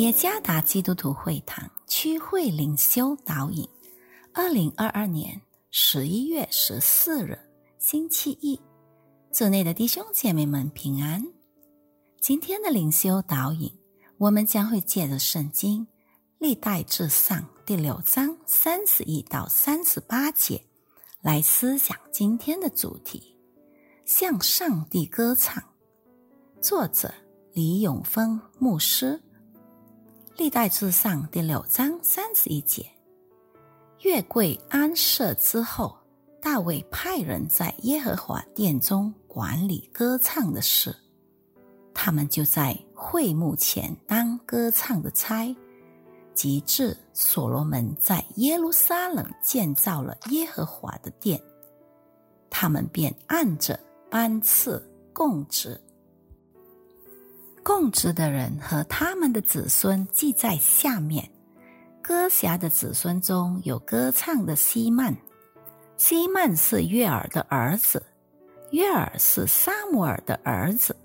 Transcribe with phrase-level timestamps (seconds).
[0.00, 3.68] 耶加达基督徒会堂区会灵修导引，
[4.32, 5.38] 二零二二年
[5.70, 7.38] 十一月十四日
[7.78, 8.58] 星期一，
[9.30, 11.22] 组内的弟兄姐妹们平安。
[12.18, 13.70] 今天的灵修导引，
[14.16, 15.86] 我们将会借着圣经
[16.38, 20.64] 历代至上第六章三十一到三十八节
[21.20, 23.36] 来思想今天的主题：
[24.06, 25.62] 向上帝歌唱。
[26.58, 27.12] 作者
[27.52, 29.20] 李永峰牧师。
[30.40, 32.86] 历代至上第六章三十一节，
[34.00, 35.94] 月桂安设之后，
[36.40, 40.96] 大卫派人在耶和华殿中管理歌唱的事。
[41.92, 45.54] 他们就在会幕前当歌唱的差，
[46.32, 51.38] 及至所罗门在耶路撒冷建造了耶和华的殿，
[52.48, 53.78] 他们便按着
[54.10, 55.78] 班次供职。
[57.72, 61.30] 供职的人和他们的子孙记在下面。
[62.02, 65.16] 歌侠的子孙中有歌唱的西曼，
[65.96, 68.04] 西曼是约尔的儿子，
[68.72, 70.96] 约尔是沙摩尔的儿子，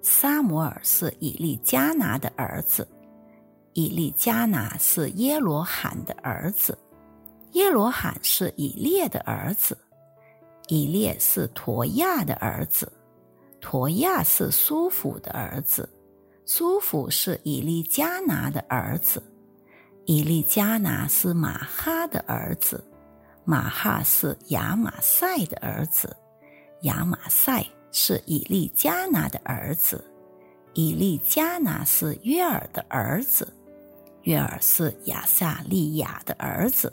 [0.00, 2.86] 沙摩尔是以利加拿的儿子，
[3.72, 6.78] 以利加拿是耶罗罕的儿子，
[7.54, 9.76] 耶罗罕是以列的儿子，
[10.68, 12.90] 以列是陀亚的儿子。
[13.58, 15.88] 陀亚是苏甫的儿子，
[16.48, 19.20] 苏甫是以利加拿的儿子，
[20.04, 22.82] 以利加拿是马哈的儿子，
[23.44, 26.16] 马哈是亚马赛的儿子，
[26.82, 30.04] 亚马赛是以利加拿的儿子，
[30.74, 33.52] 以利加拿是约尔的儿子，
[34.22, 36.92] 约尔是亚萨利亚的儿子，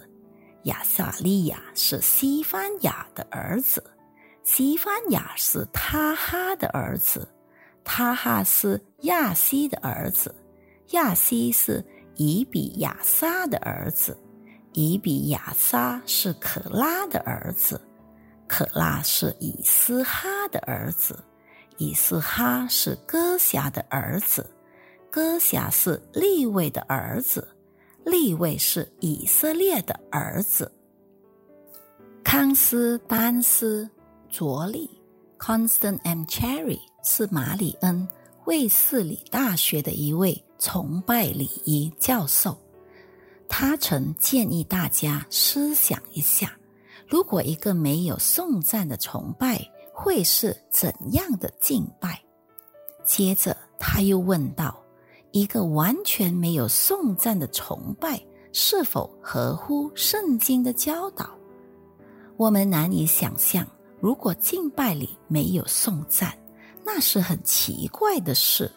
[0.63, 3.83] 亚萨利亚是西番雅的儿子。
[4.43, 7.25] 西番雅是他哈的儿子，
[7.83, 10.33] 他哈是亚西的儿子，
[10.91, 11.83] 亚西是
[12.15, 14.17] 以比亚撒的儿子，
[14.73, 17.79] 以比亚撒是可拉的儿子，
[18.47, 21.17] 可拉是以斯哈的儿子，
[21.77, 24.49] 以斯哈是哥辖的儿子，
[25.11, 27.47] 哥辖是利位的儿子，
[28.05, 30.71] 利位是以色列的儿子，
[32.23, 33.89] 康斯丹斯。
[34.35, 34.89] 卓利
[35.37, 38.07] （Constant and Cherry） 是马里恩
[38.45, 42.57] 卫斯理大学的一位崇拜礼仪教授。
[43.47, 46.51] 他曾建议大家思想一下：
[47.07, 49.61] 如果一个没有颂赞的崇拜，
[49.93, 52.19] 会是怎样的敬拜？
[53.05, 54.81] 接着他又问道：
[55.31, 58.19] 一个完全没有颂赞的崇拜，
[58.53, 61.29] 是否合乎圣经的教导？
[62.37, 63.67] 我们难以想象。
[63.99, 66.37] 如果敬拜里没有颂赞，
[66.85, 68.71] 那是很奇怪的事，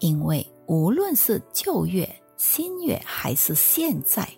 [0.00, 4.28] 因为无论是旧月、新月还是现在，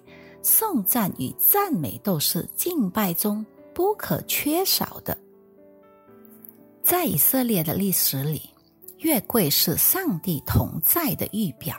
[0.43, 3.45] 颂赞与赞美都是敬拜中
[3.75, 5.17] 不可缺少的。
[6.83, 8.51] 在以色列的历史里，
[8.99, 11.77] 月桂是上帝同在的预表。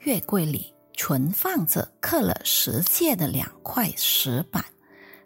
[0.00, 4.64] 月桂里存放着刻了十诫的两块石板，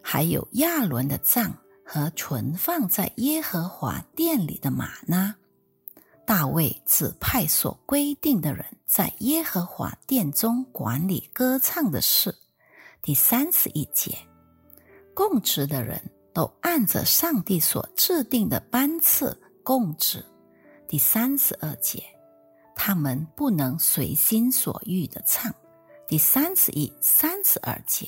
[0.01, 1.55] 还有亚伦的杖。
[1.91, 5.37] 和存放在耶和华殿里的马呢？
[6.27, 12.35] 大卫指派所规定的人在耶和华殿中管理歌唱的事。
[13.01, 14.19] 第三十一节，
[15.15, 15.99] 供职的人
[16.35, 20.23] 都按着上帝所制定的班次供职。
[20.87, 22.05] 第三十二节，
[22.77, 25.51] 他们不能随心所欲的唱。
[26.07, 28.07] 第三十一、三十二节，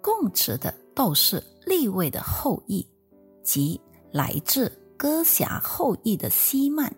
[0.00, 1.42] 供职的都是。
[1.76, 2.86] 立位的后裔，
[3.42, 3.78] 即
[4.10, 6.90] 来自哥侠后裔的西曼、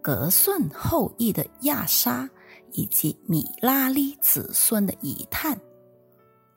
[0.00, 2.26] 格顺后裔的亚沙，
[2.72, 5.60] 以及米拉利子孙的以探，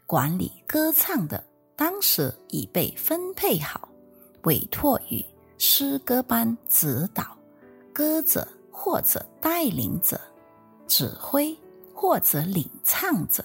[0.06, 1.44] 管理歌唱的，
[1.76, 3.90] 当时已被分配好，
[4.44, 5.22] 委托于
[5.58, 7.38] 诗歌班指导
[7.94, 10.18] 歌者或者带领者、
[10.88, 11.54] 指挥
[11.94, 13.44] 或者领唱者，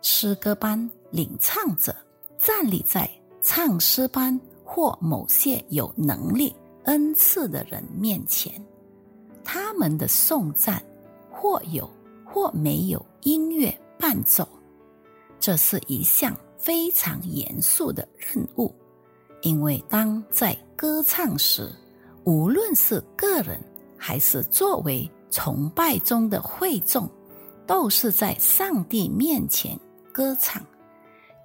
[0.00, 1.92] 诗歌班领唱者。
[2.44, 3.10] 站立在
[3.40, 6.54] 唱诗班或某些有能力
[6.84, 8.52] 恩赐的人面前，
[9.42, 10.82] 他们的颂赞
[11.30, 11.90] 或有
[12.22, 14.46] 或没有音乐伴奏，
[15.40, 18.74] 这是一项非常严肃的任务，
[19.40, 21.72] 因为当在歌唱时，
[22.24, 23.58] 无论是个人
[23.96, 27.08] 还是作为崇拜中的会众，
[27.66, 29.80] 都是在上帝面前
[30.12, 30.62] 歌唱。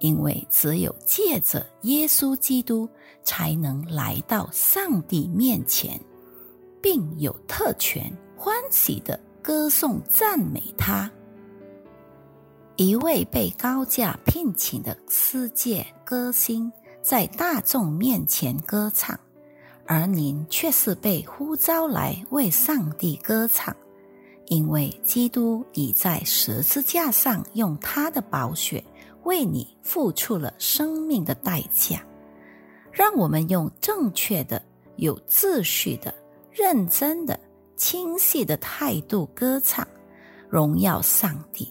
[0.00, 2.88] 因为只有借着耶稣基督，
[3.22, 6.00] 才能来到上帝面前，
[6.82, 11.10] 并有特权欢喜的歌颂赞美他。
[12.76, 19.18] 一位被高价聘请的世界歌星在大众面前歌唱，
[19.84, 23.76] 而您却是被呼召来为上帝歌唱，
[24.46, 28.82] 因为基督已在十字架上用他的宝血
[29.24, 32.02] 为你付出了生命的代价。
[32.92, 34.60] 让我们用正确的、
[34.96, 36.12] 有秩序的、
[36.50, 37.38] 认真的、
[37.76, 39.86] 清晰的态度歌唱，
[40.48, 41.70] 荣耀上帝。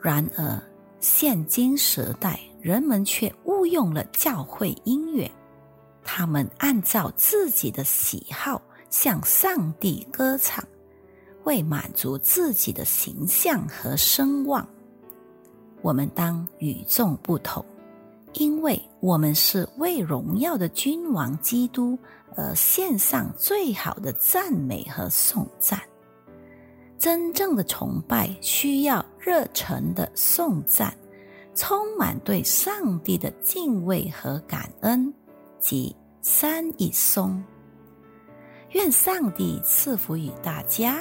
[0.00, 0.60] 然而，
[1.00, 5.30] 现今时代人们却误用了教会音乐，
[6.02, 10.64] 他们按照自己的喜好向上帝歌唱，
[11.44, 14.66] 为满足自己的形象和声望。
[15.82, 17.64] 我们当与众不同，
[18.34, 21.98] 因为我们是为荣耀的君王基督
[22.36, 25.78] 而献上最好的赞美和颂赞。
[26.98, 30.96] 真正的崇拜需要热忱的颂赞，
[31.54, 35.12] 充满对上帝的敬畏和感恩，
[35.58, 37.42] 及三一松。
[38.70, 41.00] 愿上帝赐福于大家。